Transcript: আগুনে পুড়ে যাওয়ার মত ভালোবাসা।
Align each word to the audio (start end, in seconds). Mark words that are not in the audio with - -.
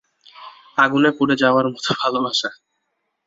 আগুনে 0.77 1.09
পুড়ে 1.17 1.35
যাওয়ার 1.35 1.65
মত 1.67 1.85
ভালোবাসা। 2.01 2.49